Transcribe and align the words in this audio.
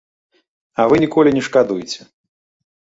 А 0.79 0.87
вы 0.93 1.03
ніколі 1.05 1.29
не 1.37 1.43
шкадуеце. 1.51 2.13